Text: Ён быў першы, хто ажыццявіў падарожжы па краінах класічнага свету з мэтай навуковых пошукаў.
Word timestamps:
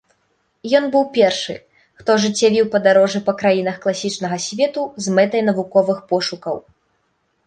Ён 0.77 0.85
быў 0.93 1.03
першы, 1.17 1.53
хто 1.99 2.15
ажыццявіў 2.19 2.65
падарожжы 2.75 3.19
па 3.27 3.35
краінах 3.41 3.77
класічнага 3.83 4.37
свету 4.47 4.87
з 5.09 5.13
мэтай 5.19 5.41
навуковых 5.51 5.97
пошукаў. 6.15 6.57